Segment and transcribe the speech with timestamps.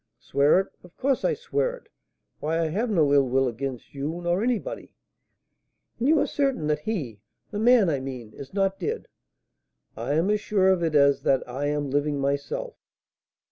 [0.19, 0.67] "Swear it?
[0.83, 1.87] Of course I swear it.
[2.39, 4.95] Why, I have no ill will against you nor anybody."
[5.99, 9.07] "And you are certain that he (the man, I mean) is not dead?"
[9.95, 12.77] "I am as sure of it as that I am living myself."